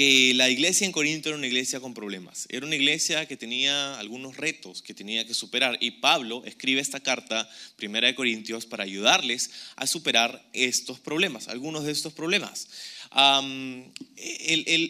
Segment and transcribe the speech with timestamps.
[0.00, 2.46] que la iglesia en Corinto era una iglesia con problemas.
[2.48, 5.76] Era una iglesia que tenía algunos retos que tenía que superar.
[5.78, 7.46] Y Pablo escribe esta carta,
[7.76, 12.66] Primera de Corintios, para ayudarles a superar estos problemas, algunos de estos problemas.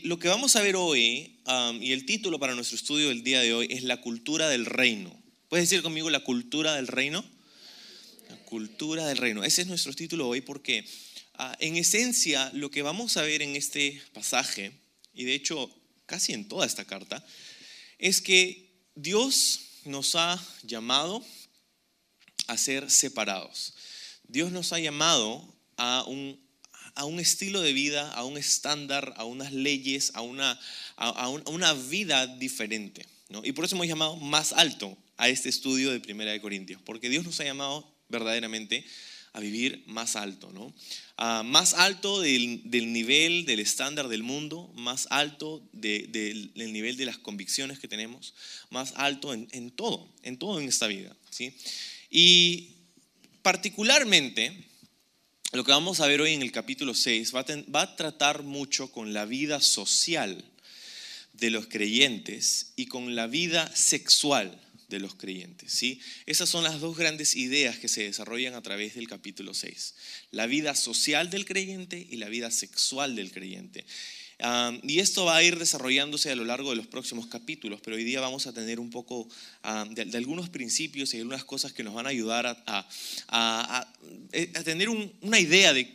[0.04, 1.34] lo que vamos a ver hoy,
[1.80, 5.12] y el título para nuestro estudio del día de hoy, es la cultura del reino.
[5.48, 7.24] ¿Puedes decir conmigo la cultura del reino?
[8.28, 9.42] La cultura del reino.
[9.42, 10.84] Ese es nuestro título hoy porque
[11.34, 14.78] ah, en esencia lo que vamos a ver en este pasaje
[15.12, 15.70] y de hecho
[16.10, 17.24] casi en toda esta carta,
[17.98, 21.24] es que Dios nos ha llamado
[22.48, 23.74] a ser separados.
[24.24, 26.40] Dios nos ha llamado a un,
[26.96, 30.58] a un estilo de vida, a un estándar, a unas leyes, a una,
[30.96, 33.06] a, una vida diferente.
[33.44, 37.08] Y por eso hemos llamado más alto a este estudio de Primera de Corintios, porque
[37.08, 38.84] Dios nos ha llamado verdaderamente
[39.32, 40.74] a vivir más alto, ¿no?
[41.44, 47.78] más alto del, nivel, del estándar del mundo, más alto del nivel de las convicciones
[47.78, 48.34] que tenemos,
[48.70, 51.54] más alto en, todo, en todo en esta vida, ¿sí?
[52.10, 52.76] Y
[53.42, 54.66] particularmente,
[55.52, 58.90] lo que vamos a ver hoy en el capítulo 6 va va a tratar mucho
[58.90, 60.44] con la vida social
[61.34, 64.58] de los creyentes y con la vida sexual
[64.90, 65.72] de los creyentes.
[65.72, 66.00] ¿sí?
[66.26, 69.94] Esas son las dos grandes ideas que se desarrollan a través del capítulo 6.
[70.32, 73.86] La vida social del creyente y la vida sexual del creyente.
[74.82, 78.04] y esto va a ir desarrollándose a lo largo de los próximos capítulos, pero hoy
[78.04, 79.28] día vamos a tener un poco
[79.90, 83.88] de, algunos principios y algunas cosas que nos van a ayudar a,
[84.32, 85.92] eh, tener una idea de,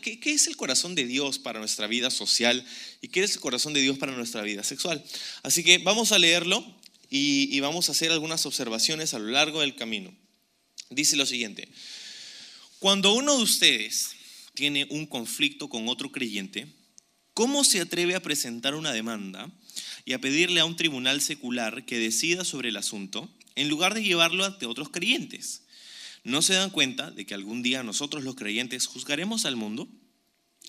[0.00, 2.64] qué, es el corazón de Dios para nuestra vida social
[3.02, 5.04] y qué es el corazón de Dios para nuestra vida sexual.
[5.42, 6.64] Así que vamos a leerlo
[7.10, 10.14] y, vamos a hacer algunas observaciones a lo largo del camino.
[10.90, 11.68] Dice lo siguiente,
[12.78, 14.16] cuando uno de ustedes
[14.54, 16.66] tiene un conflicto con otro creyente,
[17.34, 19.50] ¿cómo se atreve a presentar una demanda
[20.04, 24.02] y a pedirle a un tribunal secular que decida sobre el asunto en lugar de
[24.02, 25.62] llevarlo ante otros creyentes?
[26.24, 29.88] ¿No se dan cuenta de que algún día nosotros los creyentes juzgaremos al mundo?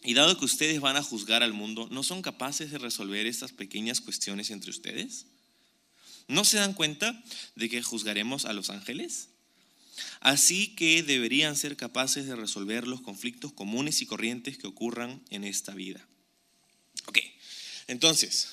[0.04, 3.52] Y dado que ustedes van a juzgar al mundo, ¿no son capaces de resolver estas
[3.52, 5.26] pequeñas cuestiones entre ustedes?
[6.28, 7.24] ¿No se dan cuenta
[7.56, 9.30] de que juzgaremos a los ángeles?
[10.20, 15.44] Así que deberían ser capaces de resolver los conflictos comunes y corrientes que ocurran en
[15.44, 16.06] esta vida.
[17.06, 17.20] Ok,
[17.88, 18.50] entonces,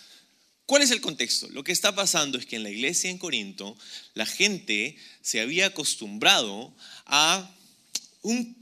[0.66, 1.48] ¿cuál es el contexto?
[1.50, 3.76] Lo que está pasando es que en la iglesia en Corinto
[4.14, 6.74] la gente se había acostumbrado
[7.06, 7.50] a
[8.22, 8.56] un,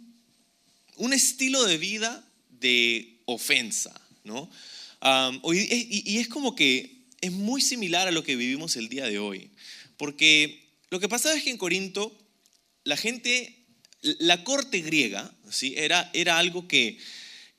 [0.96, 2.26] un estilo de vida
[2.60, 4.50] de ofensa, ¿no?
[5.44, 9.50] y es como que es muy similar a lo que vivimos el día de hoy.
[9.96, 12.14] Porque lo que pasaba es que en Corinto
[12.84, 13.64] la gente,
[14.02, 15.74] la corte griega, ¿sí?
[15.76, 16.98] era, era algo que,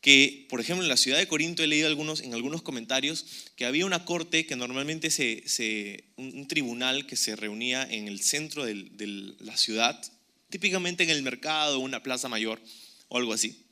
[0.01, 3.25] que, por ejemplo, en la ciudad de Corinto he leído algunos, en algunos comentarios
[3.56, 8.22] que había una corte que normalmente se, se un tribunal que se reunía en el
[8.22, 10.00] centro de la ciudad,
[10.50, 12.62] típicamente en el mercado, una plaza mayor
[13.07, 13.62] o algo así.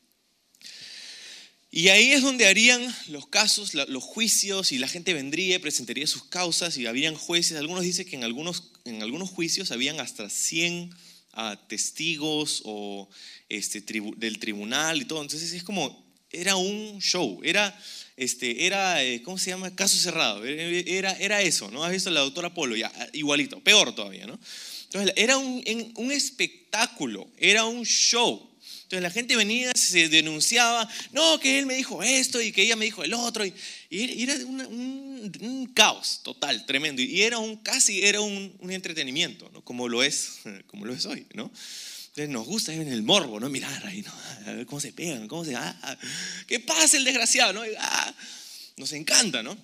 [1.73, 6.25] Y ahí es donde harían los casos, los juicios, y la gente vendría, presentaría sus
[6.25, 7.57] causas, y habían jueces.
[7.57, 10.93] Algunos dicen que en algunos, en algunos juicios habían hasta 100
[11.31, 13.09] ah, testigos o
[13.47, 13.81] este,
[14.17, 15.21] del tribunal y todo.
[15.21, 17.73] Entonces es como, era un show, era,
[18.17, 19.73] este, era eh, ¿cómo se llama?
[19.73, 20.43] Caso cerrado.
[20.43, 21.85] Era, era eso, ¿no?
[21.85, 22.75] ¿Has visto la doctora Polo?
[22.75, 24.37] Ya, igualito, peor todavía, ¿no?
[24.83, 25.63] Entonces era un,
[25.95, 28.50] un espectáculo, era un show.
[28.91, 32.75] Entonces la gente venía, se denunciaba, no, que él me dijo esto y que ella
[32.75, 33.45] me dijo el otro.
[33.45, 33.55] Y,
[33.89, 37.01] era un, caos total, tremendo.
[37.01, 39.63] Y era un, casi era un, entretenimiento, ¿no?
[39.63, 41.25] como, lo es, como lo es hoy.
[41.35, 41.45] ¿no?
[42.07, 43.47] Entonces nos gusta en el morbo, ¿no?
[43.47, 44.11] Mirar ahí, ¿no?
[44.45, 45.55] A ver cómo se pegan, cómo se...
[45.55, 45.97] Ah, ah,
[46.45, 47.53] ¿Qué pasa el desgraciado?
[47.53, 47.61] ¿no?
[47.79, 48.13] Ah,
[48.75, 49.57] nos encanta, ¿no?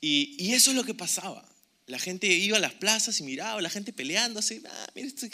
[0.00, 1.48] Y, eso es lo que pasaba.
[1.86, 4.60] La gente iba a las plazas y miraba, la gente peleándose.
[4.68, 5.28] Ah, mira esto.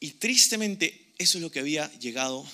[0.00, 2.46] Y tristemente eso es lo que había llegado,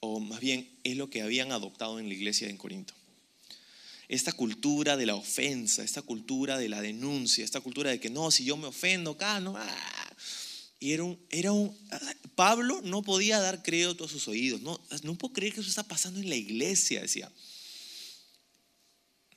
[0.00, 2.92] o más bien es lo que habían adoptado en la iglesia en Corinto.
[4.06, 8.30] Esta cultura de la ofensa, esta cultura de la denuncia, esta cultura de que no,
[8.30, 9.54] si yo me ofendo acá, no.
[9.56, 10.16] Ah".
[10.78, 11.74] Y era un, era un,
[12.34, 14.60] Pablo no podía dar crédito a sus oídos.
[14.60, 17.32] No, no puedo creer que eso está pasando en la iglesia, decía.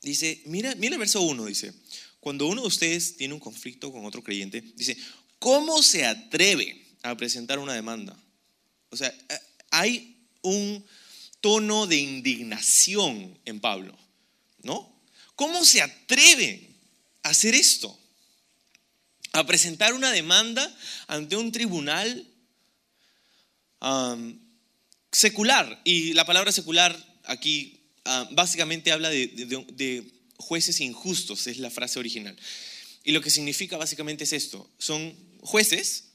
[0.01, 1.73] Dice, mira, mira el verso 1, dice,
[2.19, 4.97] cuando uno de ustedes tiene un conflicto con otro creyente, dice,
[5.39, 8.17] ¿Cómo se atreve a presentar una demanda.
[8.89, 9.13] O sea,
[9.71, 10.85] hay un
[11.41, 13.97] tono de indignación en Pablo,
[14.63, 14.93] ¿no?
[15.35, 16.69] ¿Cómo se atreve
[17.23, 17.97] a hacer esto?
[19.33, 20.75] A presentar una demanda
[21.07, 22.27] ante un tribunal
[25.11, 25.81] secular.
[25.83, 31.99] Y la palabra secular aquí ah, básicamente habla de, de jueces injustos, es la frase
[31.99, 32.35] original.
[33.07, 34.69] Y lo que significa básicamente es esto.
[34.77, 36.09] Son jueces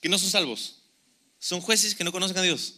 [0.00, 0.76] que no son salvos.
[1.38, 2.76] Son jueces que no conocen a Dios.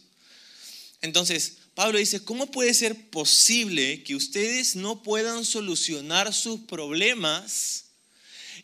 [1.01, 7.85] Entonces, Pablo dice, ¿cómo puede ser posible que ustedes no puedan solucionar sus problemas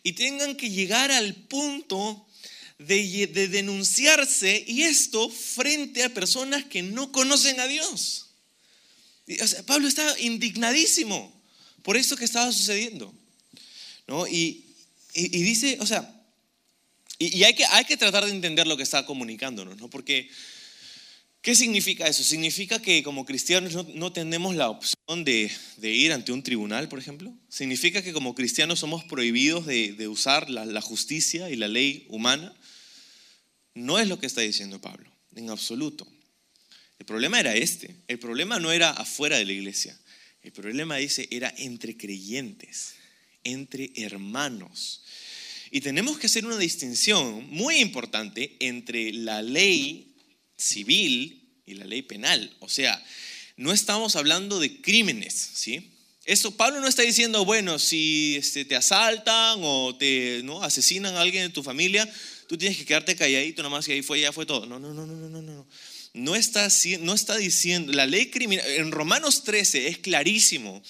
[0.02, 2.28] y tengan que llegar al punto
[2.76, 8.26] de, denunciarse y esto frente a personas que no conocen a Dios?
[9.64, 11.42] Pablo estaba indignadísimo
[11.82, 13.14] por esto que estaba sucediendo.
[14.30, 14.64] Y,
[15.14, 16.16] dice, o sea,
[17.18, 19.88] y, hay, que, hay que tratar de entender lo que está comunicándonos, ¿no?
[19.88, 20.30] Porque
[21.42, 22.22] ¿Qué significa eso?
[22.22, 27.34] Significa que como cristianos no, tenemos la opción de, ir ante un tribunal, por ejemplo.
[27.48, 32.54] Significa que como cristianos somos prohibidos de, usar la, justicia y la ley humana.
[33.74, 36.06] No es lo que está diciendo Pablo, en absoluto.
[36.98, 37.96] El problema era este.
[38.06, 39.98] El problema no era afuera de la iglesia.
[40.42, 42.96] El problema, dice, era entre creyentes,
[43.44, 45.02] entre hermanos.
[45.70, 50.16] Y tenemos que hacer una distinción muy importante entre la ley
[50.56, 52.54] civil y la ley penal.
[52.60, 53.02] O sea,
[53.56, 55.92] no estamos hablando de crímenes, ¿sí?
[56.24, 60.62] Esto, Pablo no está diciendo, bueno, si este, te asaltan o te ¿no?
[60.62, 62.08] asesinan a alguien de tu familia,
[62.46, 64.66] tú tienes que quedarte calladito nomás y ahí fue, ya fue todo.
[64.66, 65.66] No, no, no, no, no, no.
[66.12, 66.68] No está,
[67.00, 70.82] no está diciendo, la ley criminal, en Romanos 13 es clarísimo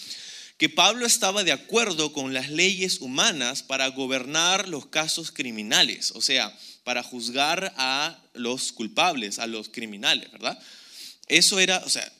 [0.60, 6.12] que Pablo estaba de acuerdo con las leyes humanas para gobernar los casos criminales.
[6.14, 6.54] O sea,
[6.84, 10.62] para juzgar a los culpables, a los criminales, ¿verdad?
[11.28, 12.12] Eso era, o sea,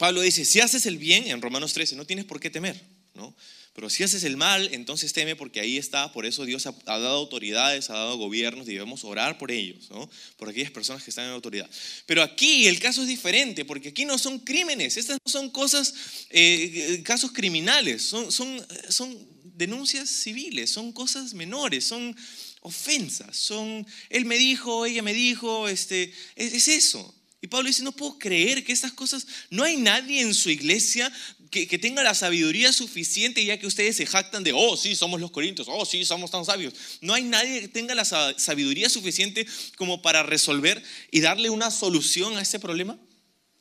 [0.00, 2.84] Pablo dice, si haces el bien, en Romanos 13, no tienes por qué temer,
[3.14, 3.36] ¿no?
[3.74, 7.16] Pero si haces el mal, entonces teme porque ahí está, por eso Dios ha, dado
[7.16, 10.08] autoridades, ha dado gobiernos y debemos orar por ellos, ¿no?
[10.36, 11.68] por aquellas personas que están en autoridad.
[12.06, 15.92] Pero aquí el caso es diferente porque aquí no son crímenes, estas no son cosas,
[16.30, 22.16] eh, casos criminales, son, son, son denuncias civiles, son cosas menores, son
[22.60, 27.14] ofensas, son, él me dijo, ella me dijo, este, es, eso.
[27.40, 31.12] Y Pablo dice, no puedo creer que estas cosas, no hay nadie en su iglesia
[31.54, 35.30] que, tenga la sabiduría suficiente, ya que ustedes se jactan de, oh, sí, somos los
[35.30, 36.74] corintios, oh, sí, somos tan sabios.
[37.00, 39.46] No hay nadie que tenga la sabiduría suficiente
[39.76, 42.98] como para resolver y darle una solución a ese problema.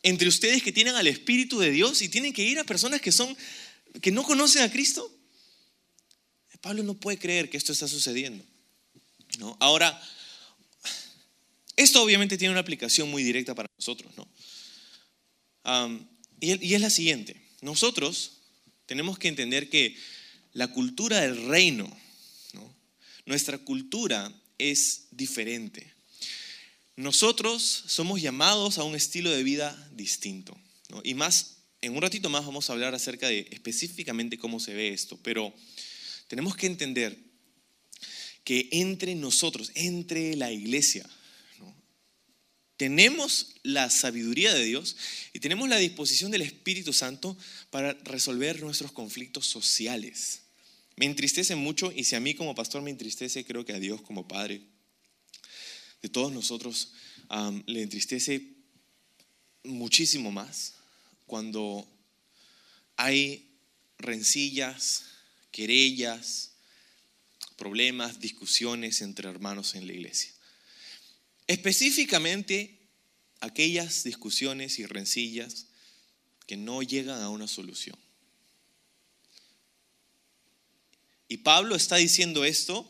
[0.01, 3.11] Entre ustedes que tienen al Espíritu de Dios y tienen que ir a personas que
[3.11, 3.37] son,
[4.01, 5.09] que no conocen a Cristo.
[6.59, 8.43] Pablo no puede creer que esto está sucediendo.
[9.59, 10.01] Ahora,
[11.75, 14.13] esto obviamente tiene una aplicación muy directa para nosotros.
[14.17, 14.27] ¿no?
[16.39, 17.42] y, es la siguiente.
[17.63, 18.39] Nosotros
[18.85, 19.95] tenemos que entender que
[20.51, 21.89] la cultura del reino,
[23.25, 25.93] nuestra cultura es diferente.
[26.97, 30.59] Nosotros somos llamados a un estilo de vida distinto.
[31.05, 34.89] Y más, en un ratito más vamos a hablar acerca de específicamente cómo se ve
[34.89, 35.17] esto.
[35.23, 35.53] Pero
[36.27, 37.17] tenemos que entender
[38.43, 41.09] que entre nosotros, entre la iglesia,
[42.77, 44.95] tenemos la sabiduría de Dios
[45.31, 47.37] y tenemos la disposición del Espíritu Santo
[47.69, 50.41] para resolver nuestros conflictos sociales.
[50.95, 54.01] Me entristece mucho y si a mí como pastor me entristece, creo que a Dios
[54.01, 54.61] como Padre
[56.01, 56.93] de todos nosotros
[57.65, 58.53] le entristece
[59.63, 60.75] muchísimo más
[61.25, 61.87] cuando
[62.97, 63.49] hay
[63.97, 65.05] rencillas,
[65.51, 66.51] querellas,
[67.55, 70.31] problemas, discusiones entre hermanos en la iglesia.
[71.47, 72.79] Específicamente
[73.39, 75.67] aquellas discusiones y rencillas
[76.47, 77.97] que no llegan a una solución.
[81.27, 82.89] Y Pablo está diciendo esto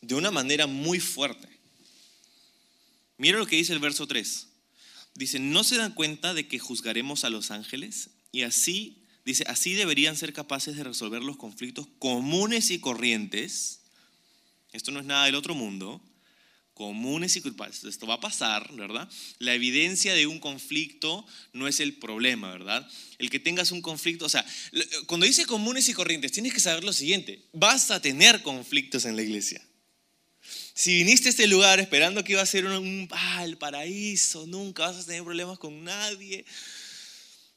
[0.00, 1.48] de una manera muy fuerte.
[3.16, 4.48] Mira lo que dice el verso 3.
[5.14, 8.10] Dice, ¿no se dan cuenta de que juzgaremos a los ángeles?
[8.32, 13.82] Y así Dice, así deberían ser capaces de resolver los conflictos comunes y corrientes.
[14.72, 16.02] Esto no es nada del otro mundo.
[16.82, 17.84] Comunes y culpables.
[17.84, 19.08] Esto va a pasar, ¿verdad?
[19.38, 22.88] La evidencia de un conflicto no es el problema, ¿verdad?
[23.18, 24.44] El que tengas un conflicto, o sea,
[25.06, 27.44] cuando dice comunes y corrientes, tienes que saber lo siguiente.
[27.52, 29.62] Vas a tener conflictos en la iglesia.
[30.74, 34.86] Si viniste a este lugar esperando que iba a ser un, ah, el paraíso, nunca
[34.86, 36.44] vas a tener problemas con nadie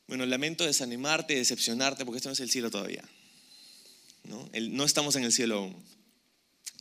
[0.07, 3.03] bueno, lamento desanimarte, decepcionarte, porque esto no es el cielo todavía.
[4.23, 4.49] ¿no?
[4.71, 5.94] no estamos en el cielo aún.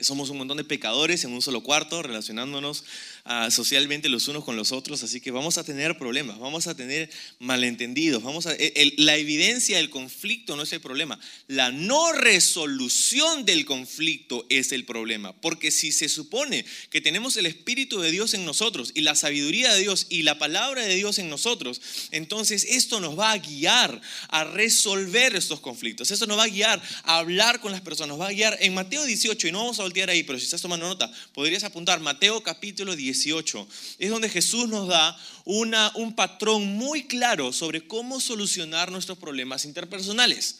[0.00, 2.84] Somos un montón de pecadores en un solo cuarto, relacionándonos
[3.24, 6.76] uh, socialmente los unos con los otros, así que vamos a tener problemas, vamos a
[6.76, 8.54] tener malentendidos, vamos a,
[8.96, 14.84] la evidencia del conflicto no es el problema, la no resolución del conflicto es el
[14.84, 19.14] problema, porque si se supone que tenemos el Espíritu de Dios en nosotros y la
[19.14, 23.38] sabiduría de Dios y la palabra de Dios en nosotros, entonces esto nos va a
[23.38, 28.08] guiar a resolver estos conflictos, esto nos va a guiar a hablar con las personas,
[28.08, 30.44] nos va a guiar en Mateo 18, y no vamos a voltear ahí, pero si
[30.44, 33.13] estás tomando nota, podrías apuntar Mateo capítulo 18.
[33.99, 39.64] Es donde Jesús nos da una, un patrón muy claro sobre cómo solucionar nuestros problemas
[39.64, 40.56] interpersonales.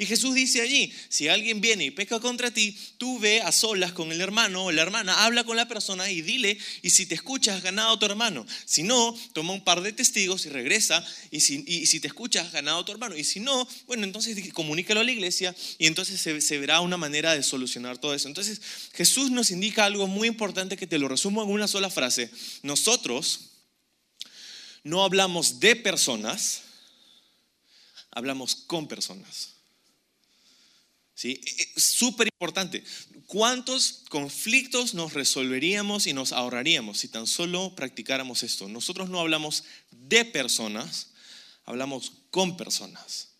[0.00, 3.92] Y Jesús dice allí, si alguien viene y peca contra ti, tú ve a solas
[3.92, 7.16] con el hermano o la hermana, habla con la persona y dile, y si te
[7.16, 8.46] escuchas, has ganado a tu hermano.
[8.64, 12.46] Si no, toma un par de testigos y regresa, y si, y si te escuchas,
[12.46, 13.16] has ganado a tu hermano.
[13.16, 16.96] Y si no, bueno, entonces comunícalo a la iglesia y entonces se, se verá una
[16.96, 18.28] manera de solucionar todo eso.
[18.28, 18.60] Entonces
[18.92, 22.30] Jesús nos indica algo muy importante que te lo resumo en una sola frase.
[22.62, 23.50] Nosotros
[24.84, 26.62] no hablamos de personas,
[28.12, 29.57] hablamos con personas.
[31.18, 31.40] ¿Sí?
[31.44, 32.84] E, e, Súper importante.
[33.26, 38.68] ¿Cuántos conflictos nos resolveríamos y nos ahorraríamos si tan solo practicáramos esto?
[38.68, 41.08] Nosotros no hablamos de personas,
[41.64, 43.30] hablamos con personas.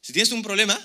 [0.00, 0.78] Si tienes un problema,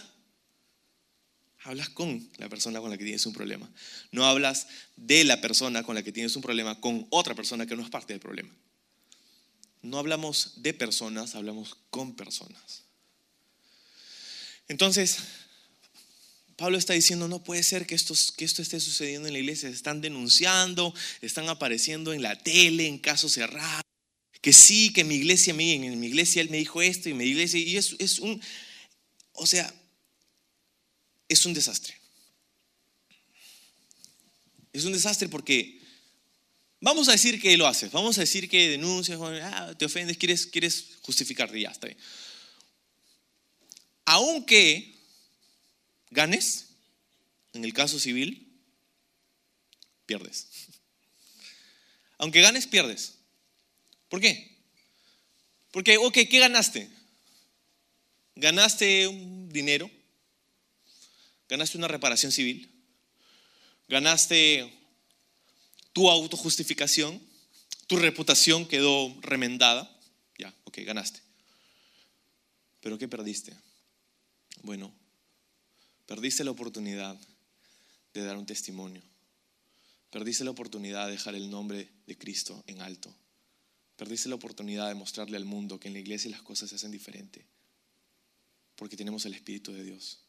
[1.62, 3.69] hablas con la persona con la que tienes un problema.
[4.12, 7.75] No hablas de la persona con la que tienes un problema con otra persona que
[7.75, 8.50] no es parte del problema.
[9.83, 12.81] No hablamos de personas, hablamos con personas.
[14.67, 15.19] Entonces,
[16.63, 19.67] Pablo está diciendo, no puede ser que esto, esté sucediendo en la iglesia.
[19.67, 23.84] Están denunciando, están apareciendo en la tele, en casos cerrados.
[24.39, 27.60] Que sí, que mi iglesia, en mi iglesia él me dijo esto y mi iglesia,
[27.60, 28.41] y es, es un,
[29.34, 29.75] o sea,
[31.27, 32.00] es un desastre.
[34.72, 35.82] Es un desastre porque
[36.79, 40.48] vamos a decir que lo haces, vamos a decir que denuncias, ah, te ofendes, quieres,
[40.48, 41.89] quieres justificarte, ya está.
[44.05, 44.92] Aunque
[46.13, 46.70] ganes,
[47.53, 48.48] en el caso civil,
[50.05, 50.48] pierdes.
[52.17, 53.15] Aunque ganes, pierdes.
[54.10, 54.53] ¿Por qué?
[55.72, 56.89] Porque, ok, ¿qué ganaste?
[58.36, 59.89] Ganaste un dinero,
[61.50, 62.72] ganaste una reparación civil,
[63.88, 64.72] ganaste
[65.93, 67.22] tu autojustificación,
[67.88, 70.00] tu reputación quedó remendada,
[70.38, 71.22] ya, ok, ganaste.
[72.82, 73.55] Pero ¿qué perdiste?
[74.63, 74.93] Bueno,
[76.05, 77.17] Perdiste la oportunidad
[78.13, 79.01] de dar un testimonio.
[80.10, 83.13] Perdiste la oportunidad de dejar el nombre de Cristo en alto.
[83.95, 86.91] Perdiste la oportunidad de mostrarle al mundo que en la iglesia las cosas se hacen
[86.91, 87.45] diferente.
[88.75, 90.19] Porque tenemos el Espíritu de Dios.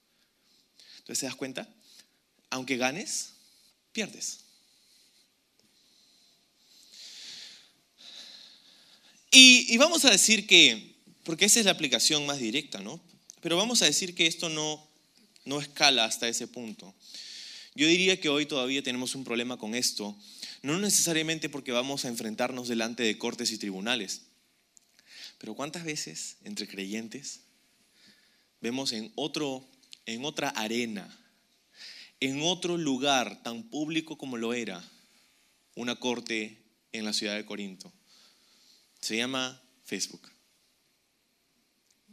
[0.99, 1.69] Entonces, ¿te das cuenta?
[2.51, 3.35] Aunque ganes,
[3.93, 4.41] pierdes.
[9.31, 13.01] Y, y, vamos a decir que, porque esa es la aplicación más directa, ¿no?
[13.41, 14.89] Pero vamos a decir que esto no,
[15.45, 16.95] no escala hasta ese punto.
[17.75, 20.17] Yo diría que hoy todavía tenemos un problema con esto,
[20.63, 24.23] no necesariamente porque vamos a enfrentarnos delante de cortes y tribunales,
[25.39, 27.41] pero ¿cuántas veces entre creyentes
[28.61, 29.69] vemos en, otro,
[30.07, 31.19] en otra arena,
[32.21, 34.83] en otro lugar tan público como lo era,
[35.75, 37.93] una corte en la ciudad de Corinto?
[39.01, 40.31] Se llama Facebook,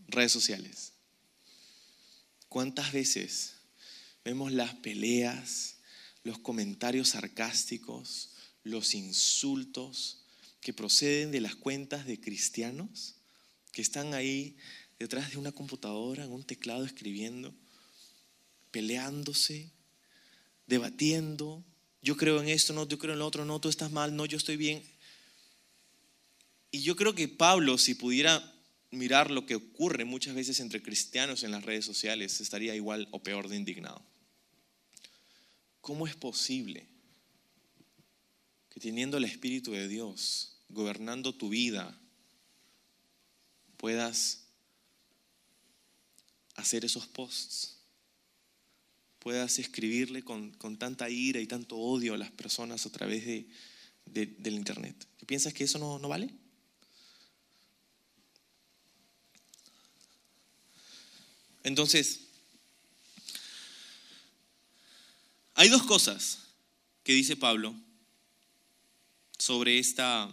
[0.07, 0.93] redes sociales.
[2.51, 3.53] ¿Cuántas veces
[4.25, 5.77] vemos las peleas,
[6.25, 8.31] los comentarios sarcásticos,
[8.65, 10.25] los insultos
[10.59, 13.15] que proceden de las cuentas de cristianos
[13.71, 14.57] que están ahí
[14.99, 17.55] detrás de una computadora, en un teclado escribiendo,
[18.71, 19.71] peleándose,
[20.67, 21.63] debatiendo,
[22.01, 24.25] yo creo en esto, no, yo creo en lo otro, no, tú estás mal, no,
[24.25, 24.83] yo estoy bien.
[26.69, 28.50] Y yo creo que Pablo, si pudiera
[28.91, 33.23] mirar lo que ocurre muchas veces entre cristianos en las redes sociales, estaría igual o
[33.23, 34.05] peor de indignado.
[35.79, 36.87] ¿Cómo es posible
[38.69, 41.99] que teniendo el Espíritu de Dios gobernando tu vida,
[43.77, 44.45] puedas
[46.55, 47.77] hacer esos posts?
[49.19, 53.47] Puedas escribirle con, tanta ira y tanto odio a las personas a través de,
[54.05, 55.07] del Internet.
[55.25, 56.40] ¿Piensas que eso no, no vale?
[61.63, 62.21] Entonces,
[65.53, 66.39] hay dos cosas
[67.03, 67.75] que dice Pablo
[69.37, 70.29] sobre, esta,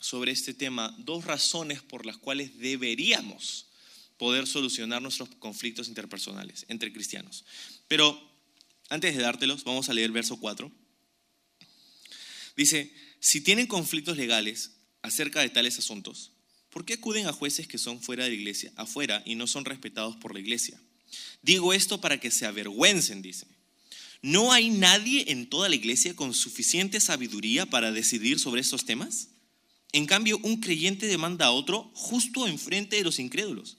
[0.00, 3.66] sobre este tema, dos razones por las cuales deberíamos
[4.16, 7.44] poder solucionar nuestros conflictos interpersonales entre cristianos.
[7.88, 8.36] Pero
[8.88, 10.70] Antes de dártelos, vamos a leer verso 4.
[12.56, 16.32] Dice, si tienen conflictos legales acerca de tales asuntos,
[16.76, 19.64] ¿por qué acuden a jueces que son fuera de la iglesia, afuera, y no son
[19.64, 20.78] respetados por la iglesia?
[21.40, 23.46] Digo esto para que se avergüencen, dice.
[24.20, 29.28] ¿No hay nadie en toda la iglesia con suficiente sabiduría para decidir sobre estos temas?
[29.92, 33.78] En cambio, un creyente demanda a otro justo enfrente de los incrédulos.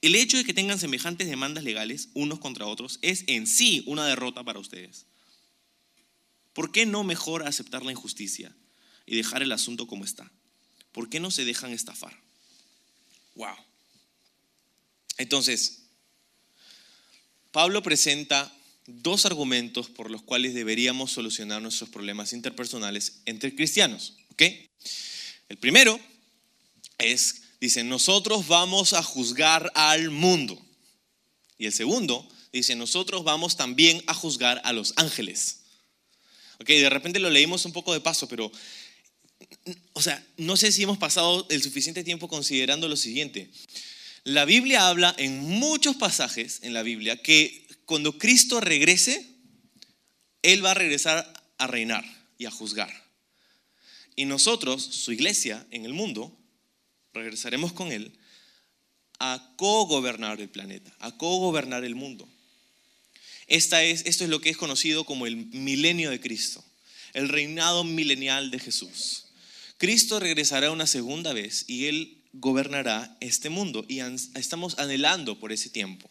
[0.00, 4.06] El hecho de que tengan semejantes demandas legales unos contra otros es en sí una
[4.06, 5.04] derrota para ustedes.
[6.54, 8.56] ¿Por qué no mejor aceptar la injusticia
[9.04, 10.32] y dejar el asunto como está?
[10.96, 12.18] ¿Por qué no se dejan estafar?
[13.34, 13.54] Wow.
[15.18, 15.82] Entonces,
[17.52, 18.50] Pablo presenta
[18.86, 24.14] dos argumentos por los cuales deberíamos solucionar nuestros problemas interpersonales entre cristianos.
[24.30, 24.42] ¿ok?
[25.50, 26.00] El primero
[26.96, 30.58] es, dice, nosotros vamos a juzgar al mundo.
[31.58, 35.58] Y el segundo dice, nosotros vamos también a juzgar a los ángeles.
[36.58, 38.50] Ok, de repente lo leímos un poco de paso, pero,
[39.92, 43.50] o sea, no sé si hemos pasado el suficiente tiempo considerando lo siguiente.
[44.24, 49.26] La Biblia habla en muchos pasajes en la Biblia que cuando Cristo regrese,
[50.42, 52.04] Él va a regresar a reinar
[52.38, 52.92] y a juzgar.
[54.16, 56.36] Y nosotros, su iglesia en el mundo,
[57.12, 58.18] regresaremos con Él
[59.18, 62.28] a co-gobernar el planeta, a co-gobernar el mundo.
[63.46, 66.64] Esta es, esto es lo que es conocido como el milenio de Cristo,
[67.12, 69.25] el reinado milenial de Jesús.
[69.78, 74.00] Cristo regresará una segunda vez y Él gobernará este mundo y
[74.34, 76.10] estamos anhelando por ese tiempo.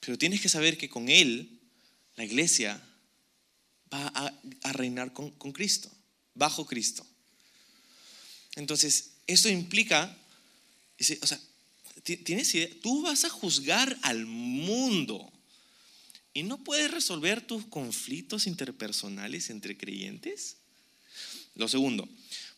[0.00, 1.60] Pero tienes que saber que con Él,
[2.16, 2.82] la iglesia
[3.92, 4.06] va
[4.62, 5.90] a, reinar con, Cristo,
[6.34, 7.06] bajo Cristo.
[8.56, 10.16] Entonces, esto implica,
[11.20, 11.40] o sea,
[12.02, 15.32] tienes idea, tú vas a juzgar al mundo
[16.32, 20.56] y no puedes resolver tus conflictos interpersonales entre creyentes.
[21.54, 22.08] Lo segundo,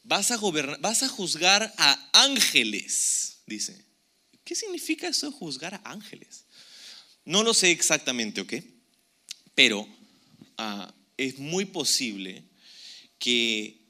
[0.08, 3.84] vas a, gobernar, vas a juzgar a ángeles, dice.
[4.42, 6.46] ¿Qué significa eso juzgar a ángeles?
[7.26, 8.54] No lo sé exactamente, ¿ok?
[9.54, 9.86] Pero
[10.56, 12.42] ah, es muy posible
[13.18, 13.82] que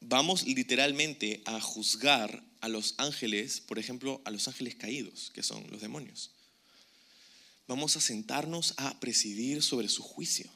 [0.00, 5.66] vamos literalmente a juzgar a los ángeles, por ejemplo, a los ángeles caídos, que son
[5.70, 6.32] los demonios.
[7.66, 10.50] Vamos a sentarnos a presidir sobre su juicio.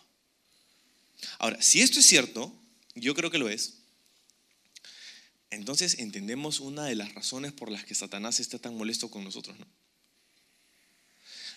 [1.39, 2.55] Ahora, si esto es cierto,
[2.95, 3.80] yo creo que lo es,
[5.51, 9.59] entonces entendemos una de las razones por las que Satanás está tan molesto con nosotros,
[9.59, 9.67] ¿no?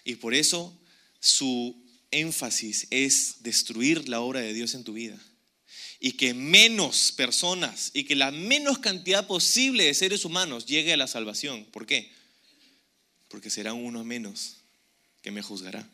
[0.03, 0.77] Y por eso
[1.19, 5.17] su énfasis es destruir la obra de Dios en tu vida.
[5.99, 10.97] Y que menos personas y que la menos cantidad posible de seres humanos llegue a
[10.97, 11.65] la salvación.
[11.65, 12.12] ¿Por qué?
[13.29, 14.58] Porque será uno menos
[15.21, 15.88] que me juzgará.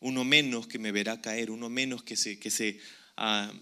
[0.00, 1.52] Uno menos que me verá caer.
[1.52, 2.80] Uno menos que se, que se,
[3.16, 3.52] ah,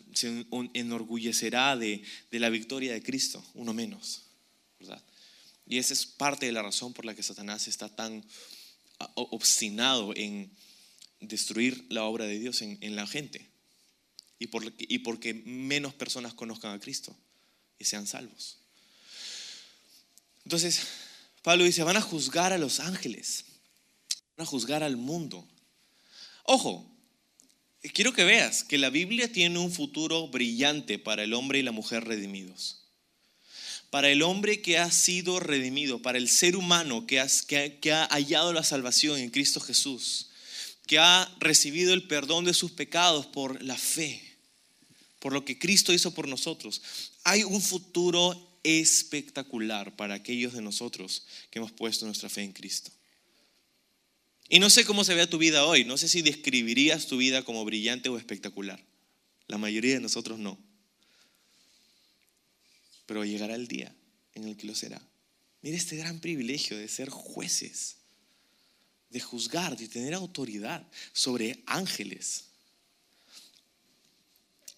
[0.75, 3.45] enorgullecerá de, de la victoria de Cristo.
[3.55, 4.23] Uno menos.
[4.79, 5.03] ¿verdad?
[5.67, 8.25] Y esa es parte de la razón por la que Satanás está tan
[9.15, 10.51] obstinado en
[11.21, 13.49] destruir la obra de Dios en, la gente
[14.39, 17.17] y, por, y porque menos personas conozcan a Cristo
[17.79, 18.59] y sean salvos.
[20.45, 20.83] Entonces,
[21.43, 23.47] Pablo dice, van a juzgar a los ángeles,
[24.37, 25.47] van a juzgar al mundo.
[26.45, 26.94] Ojo,
[27.93, 31.73] quiero que veas que la Biblia tiene un futuro brillante para el hombre y la
[31.73, 32.85] mujer redimidos
[33.95, 38.65] para el hombre que ha sido redimido, para el ser humano que, ha hallado la
[38.65, 40.31] salvación en Cristo Jesús,
[40.89, 44.21] que ha recibido el perdón de sus pecados por la fe,
[45.21, 46.83] por lo que Cristo hizo por nosotros.
[47.23, 52.91] Hay un futuro espectacular para aquellos de nosotros que hemos puesto nuestra fe en Cristo.
[54.49, 57.43] Y no sé cómo se ve tu vida hoy, no sé si describirías tu vida
[57.43, 58.85] como brillante o espectacular.
[59.49, 60.59] La mayoría de nosotros no
[63.07, 63.95] pero llegará el día
[64.35, 65.01] en el que lo será.
[65.63, 67.97] Mira este gran privilegio de ser jueces,
[69.11, 72.47] de juzgar, de tener autoridad sobre ángeles.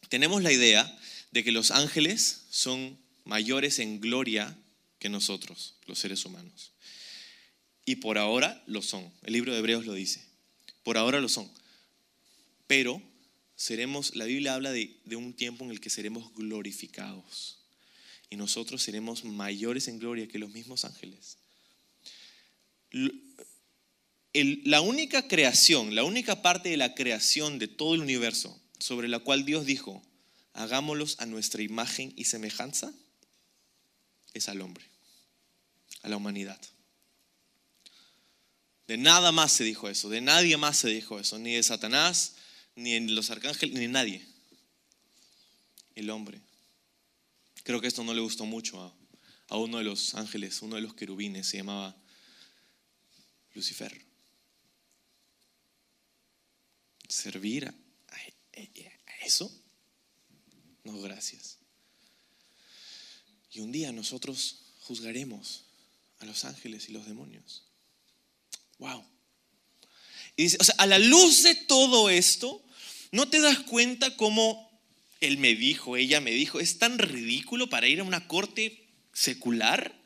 [0.09, 0.99] Tenemos la idea
[1.33, 4.57] de que los ángeles son mayores en gloria
[4.99, 6.73] que nosotros, los seres humanos.
[7.87, 9.11] Y por ahora lo son.
[9.23, 10.23] El libro de Hebreos lo dice.
[10.83, 11.51] Por ahora lo son.
[12.67, 13.01] Pero
[13.55, 17.61] seremos, la Biblia habla de, un tiempo en el que seremos glorificados
[18.29, 21.39] y nosotros seremos mayores en gloria que los mismos ángeles.
[24.33, 29.21] la única creación, la única parte de la creación de todo el universo sobre la
[29.21, 30.03] cual Dios dijo,
[30.55, 32.93] hagámoslos a nuestra imagen y semejanza,
[34.35, 34.85] es al hombre,
[36.03, 36.61] a la humanidad.
[38.87, 42.35] De nada más se dijo eso, de nadie más se dijo eso, ni de Satanás,
[42.77, 44.27] ni de los arcángeles, ni de nadie.
[45.97, 46.41] El hombre.
[47.65, 48.95] Creo que esto no le gustó mucho
[49.49, 51.97] a, uno de los ángeles, uno de los querubines, se llamaba
[53.55, 54.05] Lucifer.
[57.09, 59.53] Servir a eso,
[60.85, 61.59] no gracias.
[63.51, 65.65] Y un día nosotros juzgaremos
[66.21, 67.66] a los ángeles y los demonios.
[68.79, 69.05] Wow.
[70.37, 72.63] Y dice, o sea, a la luz de todo esto,
[73.11, 74.67] ¿no te das cuenta cómo
[75.21, 79.99] él me dijo, ella me dijo, es tan ridículo para ir a una corte secular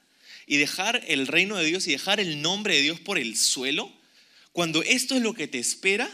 [0.46, 3.92] y dejar el reino de Dios y dejar el nombre de Dios por el suelo?
[4.52, 6.08] Cuando esto es lo que te espera,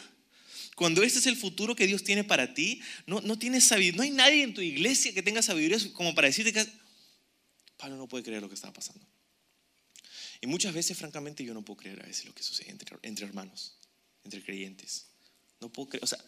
[0.75, 4.03] cuando este es el futuro que Dios tiene para ti, no, no tienes sabiduría, no
[4.03, 6.67] hay nadie en tu iglesia que tenga sabiduría como para decirte que
[7.77, 9.07] Pablo no puede creer lo que está pasando.
[10.41, 13.27] Y muchas veces, francamente, yo no puedo creer a veces lo que sucede entre, entre
[13.27, 13.79] hermanos,
[14.25, 15.07] entre creyentes.
[15.61, 16.19] No puedo creer, o sea,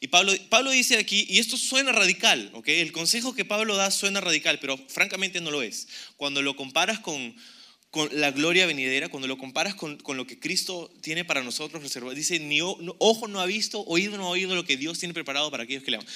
[0.00, 2.68] y Pablo, Pablo dice aquí, y esto suena radical, ¿ok?
[2.68, 5.88] El consejo que Pablo da suena radical, pero francamente no lo es.
[6.16, 7.34] Cuando lo comparas con,
[7.90, 11.82] con la gloria venidera, cuando lo comparas con, con, lo que Cristo tiene para nosotros
[11.82, 15.14] reservado, dice, ni ojo no ha visto, oído no ha oído lo que Dios tiene
[15.14, 16.08] preparado para aquellos que le aman.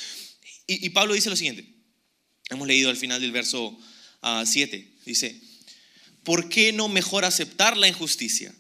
[0.67, 1.65] Y, y Pablo dice lo siguiente,
[2.51, 3.79] hemos leído al final del verso
[4.45, 5.41] 7, ah, dice,
[6.25, 8.55] ¿por qué no mejor aceptar la injusticia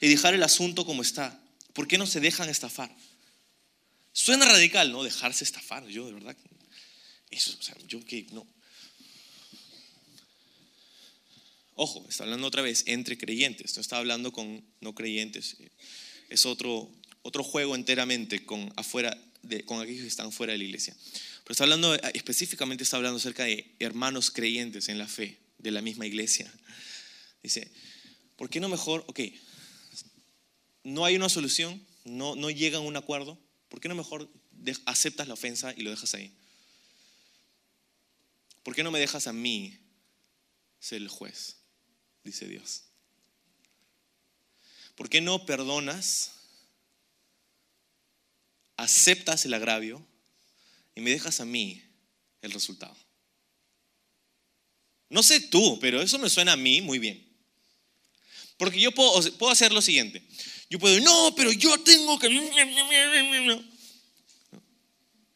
[0.00, 1.40] y dejar el asunto como está?
[1.72, 2.94] ¿Por qué no se dejan estafar?
[4.12, 5.02] Suena radical, ¿no?
[5.02, 6.36] Dejarse estafar, yo de verdad.
[7.30, 8.46] Eso, o sea, yo que no.
[11.74, 15.56] Ojo, está hablando otra vez entre creyentes, no está hablando con no creyentes.
[16.28, 16.90] Es otro,
[17.22, 20.94] otro juego enteramente con, afuera de, con aquellos que están fuera de la iglesia.
[21.42, 25.80] Pero está hablando, específicamente está hablando acerca de hermanos creyentes en la fe de la
[25.80, 26.52] misma iglesia.
[27.42, 27.70] Dice,
[28.36, 29.20] ¿por qué no mejor, ok,
[30.84, 34.28] no hay una solución, no, no llegan a un acuerdo, ¿por qué no mejor
[34.86, 36.32] aceptas la ofensa y lo dejas ahí?
[38.62, 39.78] ¿Por qué no me dejas a mí
[40.78, 41.56] ser el juez?
[42.22, 42.84] Dice Dios.
[44.94, 46.32] ¿Por qué no perdonas,
[48.76, 50.06] aceptas el agravio
[50.94, 51.82] y me dejas a mí
[52.40, 52.96] el resultado?
[55.08, 57.31] No sé tú, pero eso me suena a mí muy bien.
[58.62, 60.22] Porque yo puedo, puedo hacer lo siguiente.
[60.70, 62.28] Yo puedo, no, pero yo tengo que...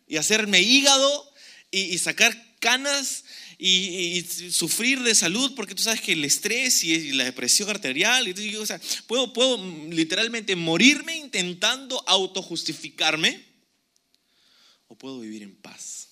[0.06, 1.34] Y hacerme hígado
[1.72, 3.24] y, sacar canas
[3.58, 8.54] y, sufrir de salud, porque tú sabes que el estrés y la depresión arterial, y
[8.54, 9.58] o sea, puedo, puedo
[9.90, 13.44] literalmente morirme intentando autojustificarme,
[14.86, 16.06] o puedo vivir en paz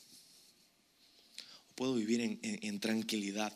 [1.75, 3.53] puedo vivir en, tranquilidad,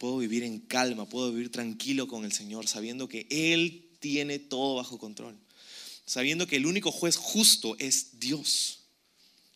[0.00, 4.76] puedo vivir en calma, puedo vivir tranquilo con el Señor, sabiendo que Él tiene todo
[4.76, 5.38] bajo control,
[6.06, 8.78] sabiendo que el único juez justo es Dios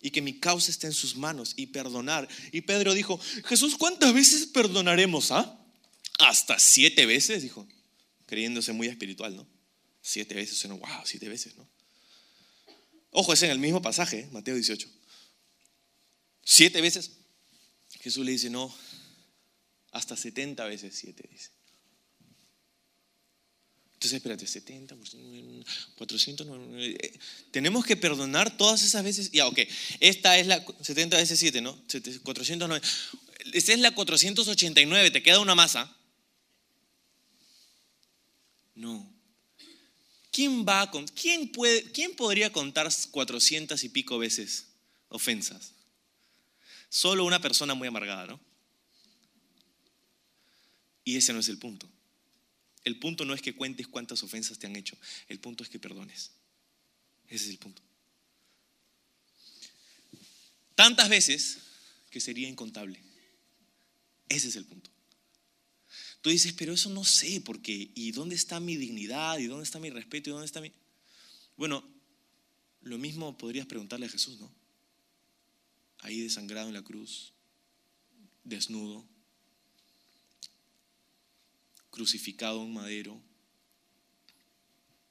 [0.02, 2.28] y que mi causa está en sus manos y perdonar.
[2.52, 5.30] Y Pedro dijo, Jesús, ¿cuántas veces perdonaremos?
[5.30, 5.58] Ah?
[6.18, 7.66] Hasta siete veces, dijo,
[8.26, 9.46] creyéndose muy espiritual, ¿no?
[10.02, 11.66] Siete veces, wow, siete veces, ¿no?
[13.12, 14.86] Ojo, es en el mismo pasaje, Mateo 18.
[16.44, 17.12] Siete veces.
[18.02, 18.74] Jesús le dice, no,
[19.94, 21.50] hasta 70 veces 7, dice.
[23.94, 24.96] Entonces, espérate, 70,
[25.94, 26.46] 400,
[27.52, 29.30] tenemos que perdonar todas esas veces.
[29.30, 29.60] Ya, ok,
[30.00, 31.80] esta es la 70 veces 7, ¿no?
[32.22, 32.86] 409.
[33.52, 35.96] Esta es la 489, te queda una masa.
[38.74, 39.10] No.
[40.32, 44.66] ¿Quién va quién puede, quién podría contar 400 y pico veces
[45.08, 45.72] ofensas?
[46.88, 48.53] Solo una persona muy amargada, ¿no?
[51.04, 51.88] Y ese no es el punto.
[52.84, 54.96] El punto no es que cuentes cuántas ofensas te han hecho,
[55.28, 56.32] el punto es que perdones.
[57.28, 57.82] Ese es el punto.
[60.74, 61.58] Tantas veces
[62.10, 63.00] que sería incontable.
[64.28, 64.90] Ese es el punto.
[66.20, 69.38] Tú dices, pero eso no sé, porque ¿y dónde está mi dignidad?
[69.38, 70.30] ¿Y dónde está mi respeto?
[70.30, 70.72] ¿Y dónde está mi...?
[71.56, 71.84] Bueno,
[72.82, 74.50] lo mismo podrías preguntarle a Jesús, ¿no?
[76.04, 77.32] ahí desangrado en la cruz,
[78.44, 79.04] desnudo,
[81.94, 83.22] crucificado en madero.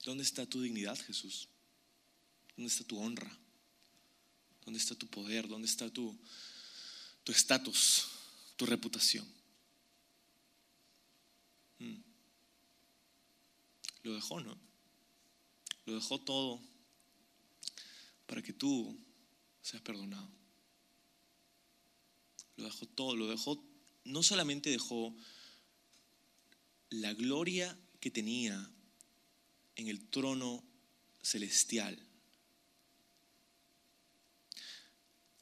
[0.04, 1.48] ¿Dónde está tu dignidad, Jesús?
[2.58, 3.32] ¿Dónde está tu honra?
[4.65, 5.48] ¿Dónde está tu poder?
[5.48, 6.13] ¿Dónde está tu
[7.28, 8.08] estatus,
[8.58, 9.26] tu, reputación?
[11.80, 12.02] Hmm.
[14.04, 14.58] Lo dejó, ¿no?
[15.86, 16.60] Lo dejó todo
[18.28, 19.00] para que tú
[19.62, 20.30] seas perdonado.
[22.58, 23.63] Lo dejó todo, lo dejó,
[24.04, 25.15] no solamente dejó
[26.93, 28.69] la gloria que tenía
[29.75, 30.63] en el trono
[31.21, 31.97] celestial.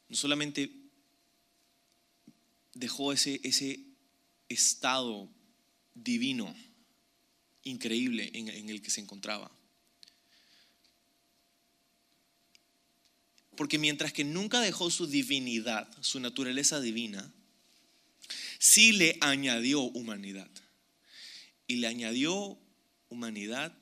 [0.08, 0.72] No solamente
[2.74, 3.80] dejó ese, ese
[4.48, 5.30] estado
[5.94, 6.56] divino,
[7.64, 9.52] increíble en, en el que se encontraba.
[13.58, 17.34] Porque mientras que nunca dejó su divinidad, su naturaleza divina,
[18.58, 20.50] sí le añadió humanidad.
[21.72, 22.60] Y le añadió
[23.08, 23.74] humanidad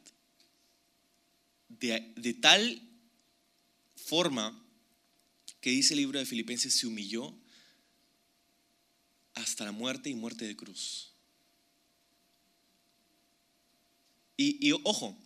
[1.69, 2.87] de, tal
[3.95, 4.63] forma
[5.59, 7.35] que dice el libro de Filipenses, se humilló
[9.33, 11.11] hasta la muerte y muerte de cruz.
[14.37, 15.17] Y, y, ojo,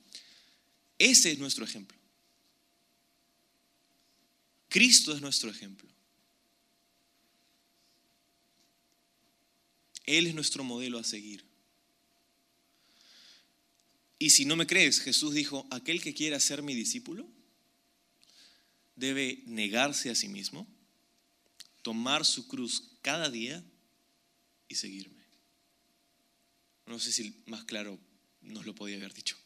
[0.98, 1.98] ese es nuestro ejemplo.
[4.70, 5.90] Cristo es nuestro ejemplo.
[10.06, 11.52] Él es nuestro modelo a seguir.
[14.24, 17.28] Y si no me crees, Jesús dijo, aquel que quiera ser mi discípulo
[18.96, 20.66] debe negarse a sí mismo,
[21.82, 23.62] tomar su cruz cada día
[24.70, 25.26] y seguirme.
[26.86, 28.00] No sé si más claro
[28.40, 29.38] nos lo podía haber dicho.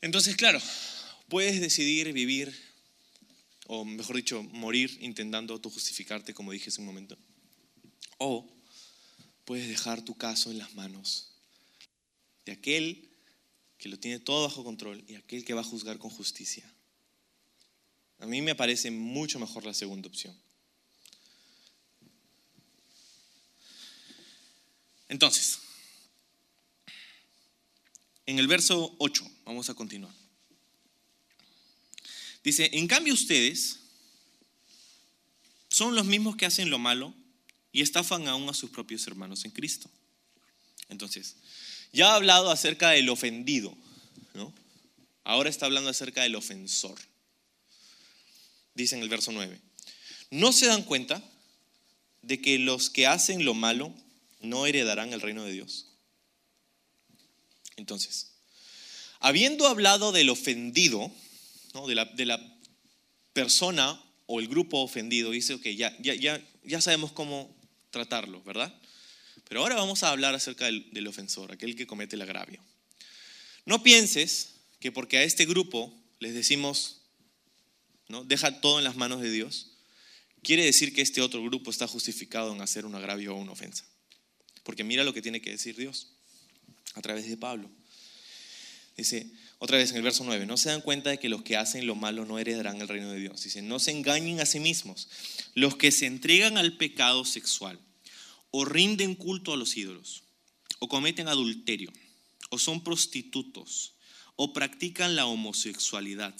[0.00, 0.62] Entonces, claro,
[1.28, 2.56] Puedes decidir vivir,
[3.66, 7.18] o mejor dicho, morir intentando autojustificarte, como dije hace un momento.
[8.16, 8.55] O
[9.46, 11.30] puedes dejar tu caso en las manos
[12.44, 13.08] de aquel
[13.78, 16.70] que lo tiene todo bajo control y aquel que va a juzgar con justicia.
[18.18, 20.36] A mí me parece mucho mejor la segunda opción.
[25.08, 25.60] Entonces,
[28.26, 30.12] en el verso 8, vamos a continuar.
[32.42, 33.78] Dice, en cambio ustedes
[35.68, 37.14] son los mismos que hacen lo malo
[37.72, 39.90] y estafan aún a sus propios hermanos en Cristo.
[40.88, 41.36] Entonces,
[41.92, 43.76] ya ha hablado acerca del ofendido,
[44.34, 44.52] ¿no?
[45.24, 46.98] Ahora está hablando acerca del ofensor.
[48.74, 49.58] Dice en el verso 9,
[50.30, 51.22] ¿no se dan cuenta
[52.22, 53.92] de que los que hacen lo malo
[54.40, 55.86] no heredarán el reino de Dios?
[57.76, 58.32] Entonces,
[59.20, 61.10] habiendo hablado del ofendido,
[61.86, 62.58] de, la,
[63.32, 67.55] persona o el grupo ofendido, dice, ok, ya, ya, ya, ya sabemos cómo
[67.96, 68.74] tratarlo, ¿verdad?
[69.48, 72.60] Pero ahora vamos a hablar acerca del, del, ofensor, aquel que comete el agravio.
[73.64, 77.00] No pienses que porque a este grupo les decimos,
[78.08, 78.22] ¿no?
[78.22, 79.70] deja todo en las manos de Dios,
[80.42, 83.84] quiere decir que este otro grupo está justificado en hacer un agravio o una ofensa.
[84.62, 86.08] Porque mira lo que tiene que decir Dios
[86.94, 87.70] a través de Pablo.
[88.96, 89.26] Dice,
[89.58, 91.86] otra vez en el verso 9, no se dan cuenta de que los que hacen
[91.86, 93.42] lo malo no heredarán el reino de Dios.
[93.42, 95.08] Dice, no se engañen a sí mismos.
[95.54, 97.78] Los que se entregan al pecado sexual
[98.58, 100.24] o rinden culto a los ídolos,
[100.78, 101.92] o cometen adulterio,
[102.48, 103.92] o son prostitutos,
[104.34, 106.34] o practican la homosexualidad,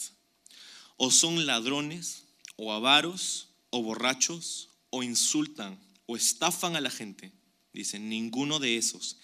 [0.97, 2.25] o son ladrones,
[2.55, 5.77] o avaros, o borrachos, o insultan,
[6.07, 7.31] o estafan a la gente.
[7.71, 9.19] Dicen, ninguno de esos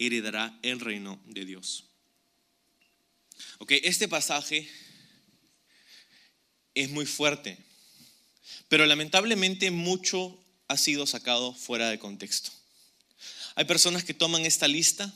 [0.00, 1.84] heredará el reino de Dios.
[3.58, 4.68] Ok, este pasaje
[6.74, 7.56] es muy fuerte,
[8.68, 10.41] pero lamentablemente mucho
[10.72, 12.50] ha sido sacado fuera de contexto.
[13.54, 15.12] Hay personas que toman esta lista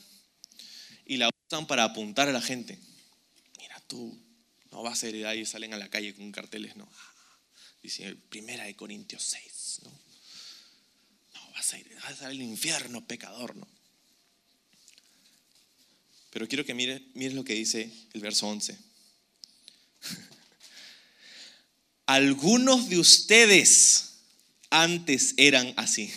[1.05, 2.77] y la usan para apuntar a la gente.
[3.57, 4.17] Mira, tú
[4.71, 6.87] no vas a heredar y salen a la calle con carteles, no.
[7.81, 9.89] Dice primera de Corintios 6, no.
[11.33, 13.67] No, vas a ir vas al infierno, pecador, no.
[16.29, 18.77] Pero quiero que mire, mire lo que dice el verso 11.
[22.05, 24.06] Algunos de ustedes
[24.69, 26.11] antes eran así.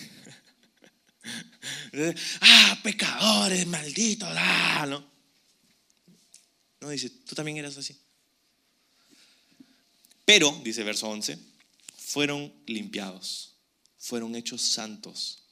[2.40, 5.04] ah, pecadores, malditos, ah, ¿no?
[6.80, 7.96] No, dice, tú también eras así.
[10.24, 11.38] Pero, dice verso 11,
[11.96, 13.54] fueron limpiados,
[13.98, 15.42] fueron hechos santos,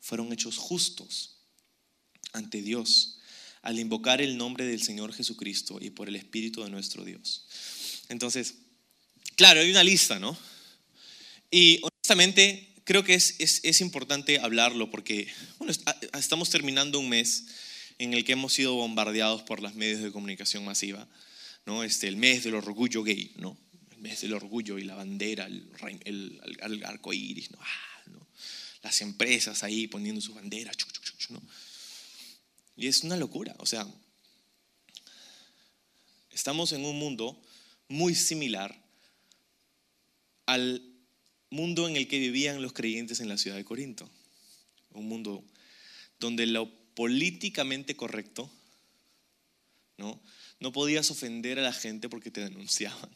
[0.00, 1.36] fueron hechos justos
[2.32, 3.18] ante Dios
[3.62, 7.46] al invocar el nombre del Señor Jesucristo y por el Espíritu de nuestro Dios.
[8.08, 8.56] Entonces,
[9.36, 10.36] claro, hay una lista, ¿no?
[11.50, 15.72] Y honestamente creo que es, es, importante hablarlo porque bueno,
[16.18, 17.46] estamos terminando un mes
[17.98, 21.08] en el que hemos sido bombardeados por los medios de comunicación masiva,
[21.64, 21.82] ¿no?
[21.82, 23.56] Este, el mes del orgullo gay, ¿no?
[23.92, 25.66] El mes del orgullo y la bandera, el,
[26.04, 28.26] el, arco iris, ah, ¿no?
[28.82, 30.76] Las empresas ahí poniendo sus banderas,
[31.30, 31.40] ¿no?
[32.76, 33.86] Y es una locura, o sea,
[36.32, 37.40] estamos en un mundo
[37.88, 38.78] muy similar
[40.44, 40.93] al
[41.54, 44.10] mundo en el que vivían los creyentes en la ciudad de Corinto.
[44.92, 45.44] Un mundo
[46.20, 46.46] donde
[46.94, 48.50] políticamente correcto,
[49.96, 50.20] ¿no?
[50.60, 53.10] No podías ofender a la gente porque te denunciaban.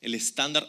[0.00, 0.66] el estándar.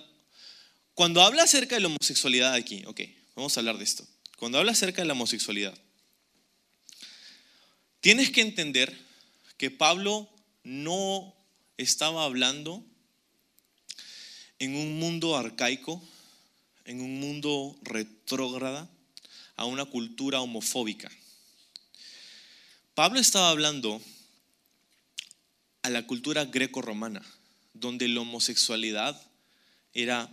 [0.93, 3.01] Cuando habla acerca de la homosexualidad aquí, ok,
[3.35, 4.05] vamos a hablar de esto.
[4.37, 5.77] Cuando habla acerca de la homosexualidad,
[8.01, 8.97] tienes que entender
[9.57, 10.29] que Pablo
[10.63, 11.33] no
[11.77, 12.83] estaba hablando
[14.61, 15.99] en un mundo arcaico,
[16.85, 18.87] en un mundo retrógrada,
[19.55, 21.11] a una cultura homofóbica.
[22.93, 23.99] Pablo estaba hablando
[25.81, 27.25] a la cultura greco-romana,
[27.73, 29.19] donde la homosexualidad
[29.95, 30.29] era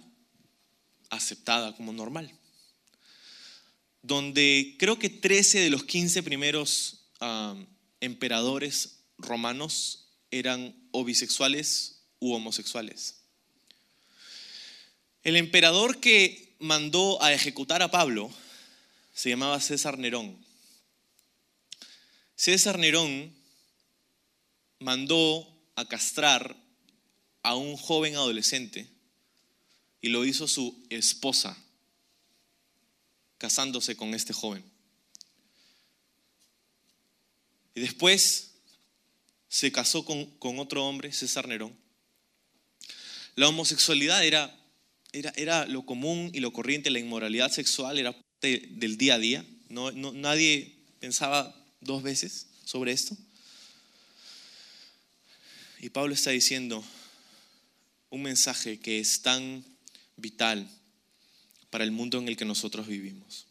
[1.08, 2.30] aceptada como normal.
[4.02, 7.56] Donde creo que 13 de los 15 primeros ah,
[8.00, 13.17] emperadores romanos eran o bisexuales u homosexuales.
[15.22, 18.30] El emperador que mandó a ejecutar a Pablo
[19.14, 20.36] se llamaba César Nerón.
[22.36, 23.34] César Nerón
[24.78, 26.56] mandó a castrar
[27.42, 28.88] a un joven adolescente
[30.00, 31.56] y lo hizo su esposa,
[33.38, 34.64] casándose con este joven.
[37.74, 38.52] Y después
[39.48, 41.76] se casó con, con otro hombre, César Nerón.
[43.34, 44.57] La homosexualidad era,
[45.12, 49.18] era, era, lo común y lo corriente, la inmoralidad sexual era parte del día a
[49.18, 49.44] día.
[49.68, 53.16] No, no, nadie pensaba dos veces sobre esto.
[55.80, 56.84] Y Pablo está diciendo
[58.10, 59.64] un mensaje que es tan
[60.16, 60.68] vital
[61.70, 63.46] para el mundo en el que nosotros vivimos.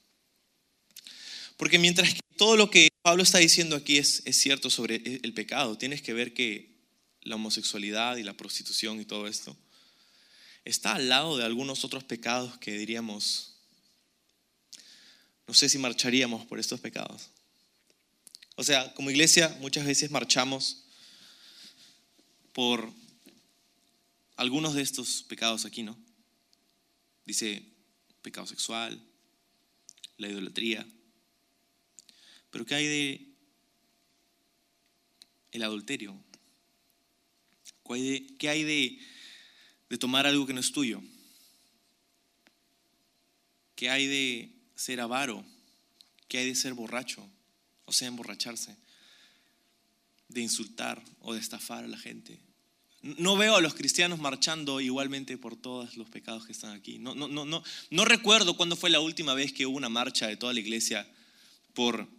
[1.55, 5.33] Porque mientras que todo lo que Pablo está diciendo aquí es, es cierto sobre el
[5.33, 6.77] pecado, tienes que ver que
[7.21, 9.55] la homosexualidad y la prostitución y todo esto
[10.67, 13.55] está al lado de algunos otros pecados que diríamos,
[15.47, 17.29] no sé si marcharíamos por estos pecados.
[18.55, 20.83] O sea, como iglesia muchas veces marchamos
[22.51, 22.91] por
[24.35, 25.97] algunos de estos pecados aquí, ¿no?
[27.25, 27.63] Dice
[28.21, 29.01] pecado sexual,
[30.17, 30.85] la idolatría.
[32.51, 33.27] Pero ¿qué hay de
[35.51, 36.13] el adulterio?
[38.37, 38.99] ¿Qué hay de,
[39.95, 41.01] tomar algo que no es tuyo?
[43.75, 45.45] ¿Qué hay de ser avaro?
[46.27, 47.25] ¿Qué hay de ser borracho?
[47.85, 48.75] O sea, emborracharse,
[50.27, 52.39] de insultar o de estafar a la gente.
[53.01, 56.97] No veo a los cristianos marchando igualmente por todos los pecados que están aquí.
[56.97, 60.27] No, no, no, no, no recuerdo cuándo fue la última vez que hubo una marcha
[60.27, 61.07] de toda la iglesia
[61.73, 62.09] por,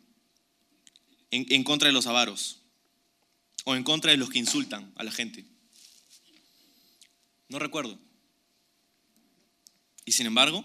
[1.31, 2.61] en, en contra de los avaros
[3.64, 5.44] o en contra de los que insultan a la gente.
[7.48, 7.98] No recuerdo.
[10.04, 10.64] Y sin embargo,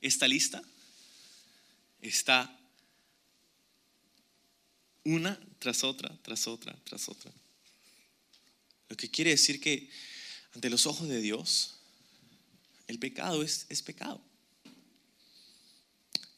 [0.00, 0.62] esta lista
[2.00, 2.58] está
[5.04, 7.32] una tras otra, tras otra, tras otra.
[8.88, 9.88] Lo que quiere decir que
[10.54, 11.76] ante los ojos de Dios,
[12.88, 14.20] el pecado es, es pecado.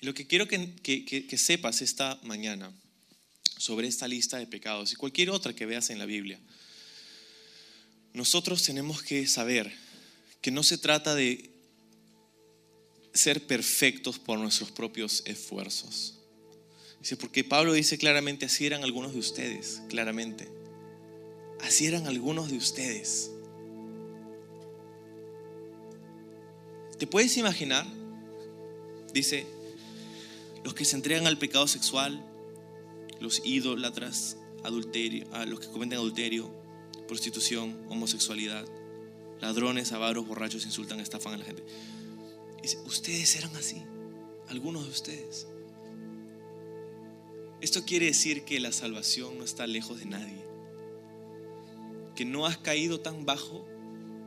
[0.00, 2.72] Lo que quiero que, que sepas esta mañana
[3.56, 6.38] sobre esta lista de pecados y cualquier otra que veas en la Biblia,
[8.14, 9.72] nosotros tenemos que saber
[10.40, 11.50] que no se trata de
[13.12, 16.20] ser perfectos por nuestros propios esfuerzos.
[17.00, 20.48] Dice, porque Pablo dice claramente, así eran algunos de ustedes, claramente.
[21.60, 23.30] Así eran algunos de ustedes.
[26.98, 27.84] ¿Te puedes imaginar?
[29.12, 29.44] Dice,
[30.62, 32.24] los que se entregan al pecado sexual,
[33.20, 36.63] los idólatras, adulterio, a los que cometen adulterio,
[37.14, 38.66] prostitución, homosexualidad,
[39.40, 41.62] ladrones, avaros, borrachos, insultan, estafan a la gente.
[42.86, 43.80] Ustedes eran así,
[44.48, 45.46] algunos de ustedes.
[47.60, 50.44] Esto quiere decir que la salvación no está lejos de nadie.
[52.16, 53.64] Que no has caído tan bajo,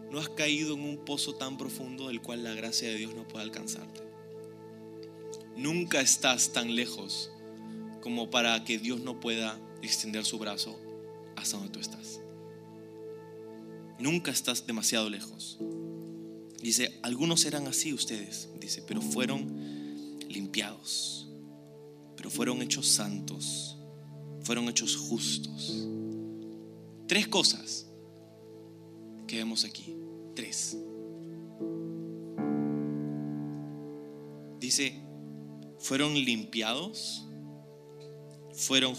[0.10, 3.28] no has caído en un pozo tan profundo del cual la gracia de Dios no
[3.28, 4.00] puede alcanzarte.
[5.58, 7.32] Nunca estás tan lejos
[8.00, 10.80] como para que Dios no pueda extender su brazo
[11.36, 12.22] hasta donde tú estás.
[14.00, 15.58] Nunca estás demasiado lejos.
[16.62, 21.18] Dice, algunos eran así ustedes, dice, pero fueron limpiados
[22.18, 23.78] pero fueron hechos santos,
[24.42, 25.88] fueron hechos justos.
[27.08, 27.86] Tres cosas
[29.28, 29.96] que vemos aquí,
[30.36, 30.76] tres.
[34.60, 35.00] Dice,
[35.78, 37.24] fueron limpiados,
[38.54, 38.96] fueron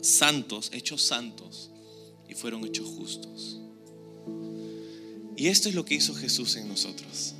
[0.00, 1.72] santos, hechos santos
[2.28, 3.60] y fueron hechos justos.
[5.40, 7.32] Y esto es lo que hizo Jesús en nosotros.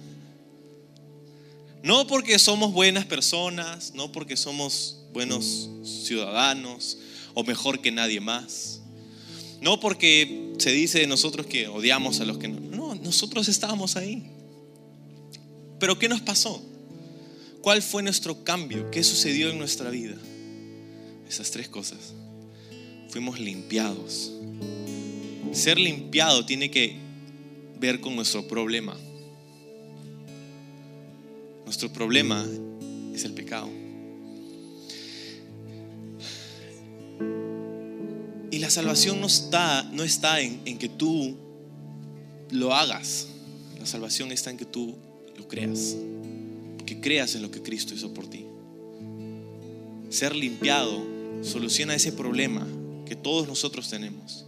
[1.82, 6.96] No porque somos buenas personas, no porque somos buenos ciudadanos
[7.34, 8.80] o mejor que nadie más.
[9.61, 12.59] No porque se dice de nosotros que odiamos a los que no.
[12.74, 14.30] No, nosotros estábamos ahí.
[15.78, 16.62] Pero ¿qué nos pasó?
[17.61, 18.90] ¿Cuál fue nuestro cambio?
[18.90, 20.16] ¿Qué sucedió en nuestra vida?
[21.28, 22.14] Esas tres cosas.
[23.11, 24.32] Fuimos limpiados.
[25.53, 27.09] Ser limpiado tiene que
[27.81, 28.97] ver con nuestro problema.
[31.64, 32.47] Nuestro problema
[33.14, 33.68] es el pecado.
[38.51, 41.37] Y la salvación no está, no está en, en que tú
[42.51, 43.28] lo hagas.
[43.78, 44.95] La salvación está en que tú
[45.39, 45.97] lo creas.
[46.85, 48.45] Que creas en lo que Cristo hizo por ti.
[50.11, 51.03] Ser limpiado
[51.43, 52.66] soluciona ese problema
[53.07, 54.45] que todos nosotros tenemos.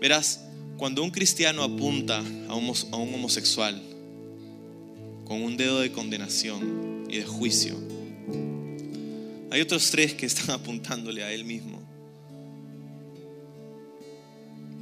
[0.00, 0.40] Verás,
[0.78, 2.72] cuando un cristiano apunta a un,
[3.14, 3.82] homosexual
[5.26, 7.76] con un dedo de condenación y de juicio,
[9.50, 11.82] hay otros tres que están apuntándole a él mismo.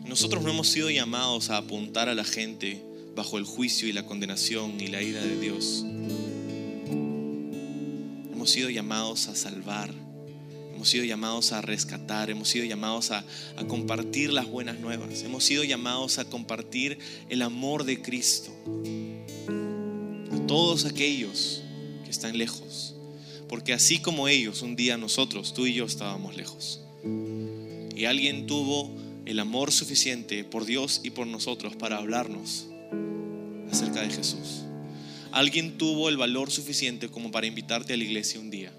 [0.07, 2.81] Nosotros no hemos sido llamados a apuntar a la gente
[3.16, 5.85] bajo el juicio y la condenación y la ira de Dios.
[8.33, 9.93] Hemos sido llamados a salvar,
[10.79, 13.24] hemos sido llamados a rescatar, hemos sido llamados a,
[13.66, 18.53] compartir las buenas nuevas, hemos sido llamados a compartir el amor de Cristo
[20.31, 21.64] a todos aquellos
[22.05, 22.95] que están lejos.
[23.49, 26.81] Porque así como ellos, un día nosotros, tú y yo estábamos lejos.
[27.97, 28.95] Y alguien tuvo
[29.26, 32.66] el amor suficiente por Dios y por nosotros para hablarnos
[33.68, 34.62] acerca de Jesús.
[35.33, 38.72] Alguien tuvo el valor suficiente como para invitarte a la iglesia un día.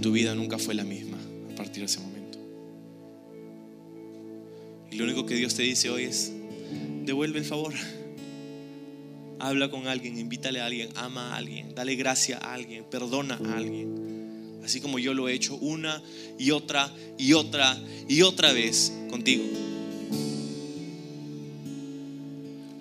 [0.00, 1.18] Tu vida nunca fue la misma
[1.52, 2.38] a partir de ese momento.
[4.90, 6.32] Y lo único que Dios te dice hoy es,
[7.04, 7.74] devuelve el favor.
[9.38, 13.56] Habla con alguien, invítale a alguien, ama a alguien, dale gracia a alguien, perdona a
[13.56, 14.60] alguien.
[14.64, 16.02] Así como yo lo he hecho una
[16.38, 17.78] y otra y otra
[18.08, 19.44] y otra vez contigo.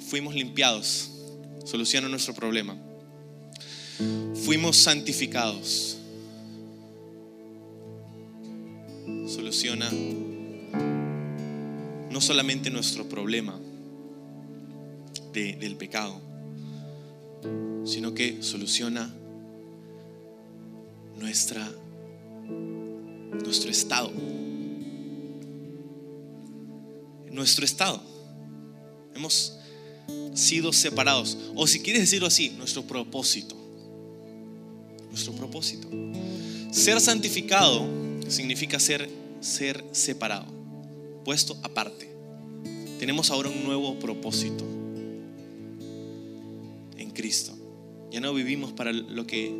[0.10, 1.12] Fuimos limpiados,
[1.66, 2.76] soluciona nuestro problema.
[4.44, 5.99] Fuimos santificados,
[9.40, 9.90] soluciona
[12.12, 13.58] no solamente nuestro problema
[15.32, 16.20] de, del pecado,
[17.86, 19.10] sino que soluciona
[21.18, 21.72] nuestra,
[23.46, 24.12] nuestro estado.
[27.32, 28.04] Nuestro estado.
[29.16, 29.58] Hemos
[30.34, 31.38] sido separados.
[31.56, 33.56] O si quieres decirlo así, nuestro propósito.
[35.10, 35.88] Nuestro propósito.
[36.72, 37.88] Ser santificado
[38.30, 39.10] significa ser,
[39.42, 40.48] ser separado,
[41.26, 42.10] puesto aparte.
[43.00, 44.66] Tenemos ahora un nuevo propósito
[46.98, 47.58] en Cristo.
[48.12, 49.52] Ya no vivimos para lo que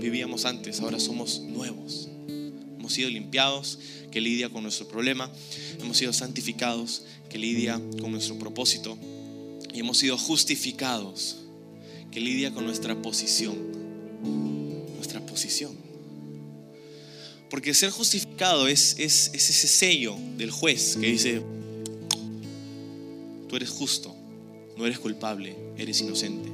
[0.00, 2.08] vivíamos antes, ahora somos nuevos.
[2.78, 3.78] Hemos sido limpiados,
[4.10, 5.30] que lidia con nuestro problema.
[5.80, 8.96] Hemos sido santificados, que lidia con nuestro propósito.
[9.74, 11.36] Y hemos sido justificados,
[12.10, 13.56] que lidia con nuestra posición.
[14.96, 15.87] Nuestra posición.
[17.50, 21.42] Porque ser justificado es, es, es ese sello del juez que dice,
[23.48, 24.14] tú eres justo,
[24.76, 26.50] no eres culpable, eres inocente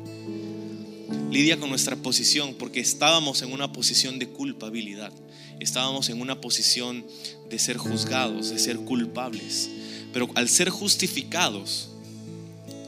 [1.34, 5.12] lidia con nuestra posición porque estábamos en una posición de culpabilidad.
[5.58, 7.04] Estábamos en una posición
[7.50, 9.68] de ser juzgados, de ser culpables.
[10.12, 11.88] Pero al ser justificados,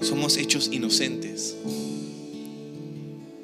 [0.01, 1.57] somos hechos inocentes.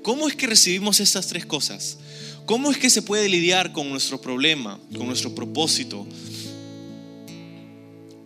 [0.02, 1.98] ¿Cómo es que recibimos estas tres cosas?
[2.46, 6.06] ¿Cómo es que se puede lidiar con nuestro problema, con nuestro propósito?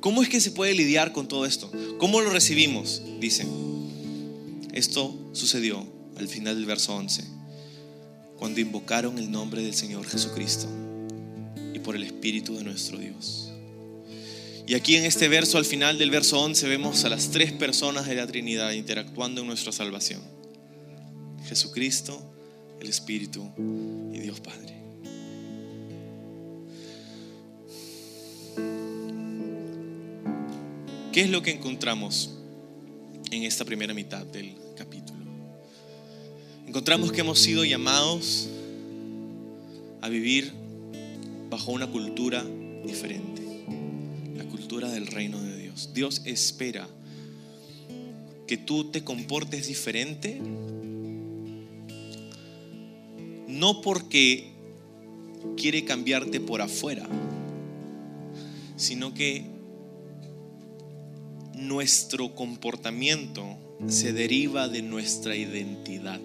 [0.00, 1.70] ¿Cómo es que se puede lidiar con todo esto?
[1.98, 3.02] ¿Cómo lo recibimos?
[3.20, 3.46] Dice,
[4.72, 5.86] esto sucedió
[6.16, 7.24] al final del verso 11,
[8.38, 10.66] cuando invocaron el nombre del Señor Jesucristo
[11.74, 13.50] y por el Espíritu de nuestro Dios.
[14.66, 18.06] Y aquí en este verso, al final del verso 11, vemos a las tres personas
[18.06, 20.20] de la Trinidad interactuando en nuestra salvación.
[21.46, 22.36] Jesucristo,
[22.80, 23.48] el Espíritu
[24.12, 24.74] y Dios Padre.
[31.12, 32.34] ¿Qué es lo que encontramos
[33.30, 35.16] en esta primera mitad del capítulo?
[36.76, 38.50] encontramos que hemos sido llamados
[40.02, 40.52] a vivir
[41.48, 42.44] bajo una cultura
[42.84, 43.64] diferente,
[44.36, 45.92] la cultura del reino de Dios.
[45.94, 46.86] Dios espera
[48.46, 50.38] que tú te comportes diferente,
[53.59, 54.52] no porque
[55.57, 57.09] quiere cambiarte por afuera,
[58.76, 59.44] sino que
[61.54, 63.57] nuestro comportamiento
[63.88, 66.20] se deriva de nuestra identidad.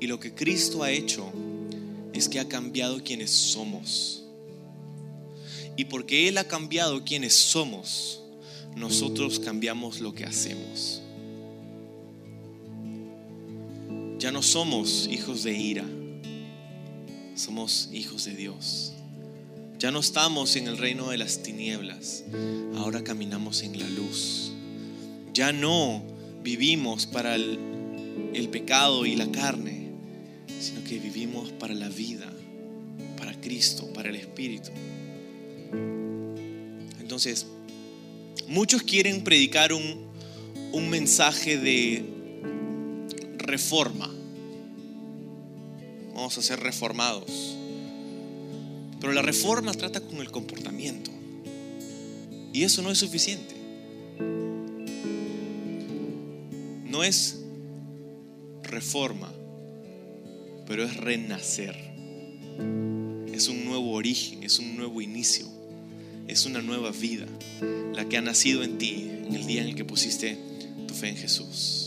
[0.00, 1.32] Y lo que Cristo ha hecho
[2.12, 4.24] es que ha cambiado quienes somos.
[5.76, 8.22] Y porque Él ha cambiado quienes somos,
[8.76, 11.02] nosotros cambiamos lo que hacemos.
[14.28, 15.86] Ya no somos hijos de ira,
[17.34, 18.92] somos hijos de Dios.
[19.78, 22.24] Ya no estamos en el reino de las tinieblas,
[22.76, 24.52] ahora caminamos en la luz.
[25.32, 26.02] Ya no
[26.42, 27.58] vivimos para el,
[28.52, 29.92] pecado y la carne,
[30.60, 32.30] sino que vivimos para la vida,
[33.16, 34.72] para Cristo, para el Espíritu.
[37.00, 37.46] Entonces,
[38.46, 42.04] muchos quieren predicar un mensaje de
[43.38, 44.17] reforma.
[46.18, 47.56] Vamos a ser reformados.
[49.00, 51.12] Pero la reforma trata con el comportamiento.
[52.52, 53.54] Y eso no es suficiente.
[56.86, 57.38] No es
[58.64, 59.32] reforma,
[60.66, 61.76] pero es renacer.
[63.32, 65.46] Es un nuevo origen, es un nuevo inicio,
[66.26, 67.26] es una nueva vida,
[67.94, 70.36] la que ha nacido en ti en el día en el que pusiste
[70.88, 71.77] tu fe en Jesús.